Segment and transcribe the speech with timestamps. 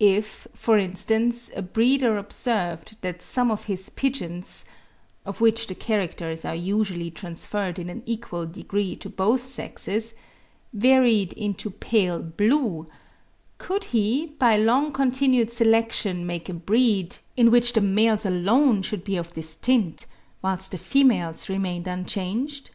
[0.00, 4.64] If, for instance, a breeder observed that some of his pigeons
[5.26, 10.14] (of which the characters are usually transferred in an equal degree to both sexes)
[10.72, 12.86] varied into pale blue,
[13.58, 19.04] could he by long continued selection make a breed, in which the males alone should
[19.04, 20.06] be of this tint,
[20.40, 22.70] whilst the females remained unchanged?